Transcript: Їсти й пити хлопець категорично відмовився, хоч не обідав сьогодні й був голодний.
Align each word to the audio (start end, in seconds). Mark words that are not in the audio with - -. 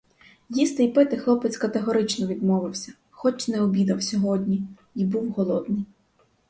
Їсти 0.49 0.83
й 0.83 0.87
пити 0.87 1.17
хлопець 1.17 1.57
категорично 1.57 2.27
відмовився, 2.27 2.93
хоч 3.11 3.47
не 3.47 3.61
обідав 3.61 4.03
сьогодні 4.03 4.63
й 4.95 5.05
був 5.05 5.29
голодний. 5.29 5.85